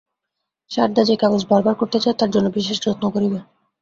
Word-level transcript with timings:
সারদা 0.71 1.01
যে 1.03 1.15
কাগজ 1.15 1.41
বার 1.49 1.75
করতে 1.75 1.97
চায়, 2.03 2.17
তার 2.19 2.29
জন্য 2.31 2.47
বিশেষ 2.57 2.77
যত্ন 2.85 3.03
করিবে। 3.09 3.39